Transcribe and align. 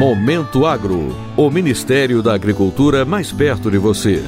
Momento 0.00 0.64
Agro, 0.64 1.14
o 1.36 1.50
Ministério 1.50 2.22
da 2.22 2.34
Agricultura 2.34 3.04
mais 3.04 3.30
perto 3.32 3.70
de 3.70 3.76
você. 3.78 4.24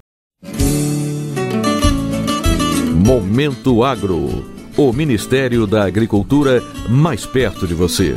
Momento 3.04 3.84
Agro. 3.84 4.46
O 4.76 4.92
Ministério 4.92 5.66
da 5.66 5.84
Agricultura 5.84 6.62
mais 6.88 7.26
perto 7.26 7.66
de 7.66 7.74
você. 7.74 8.16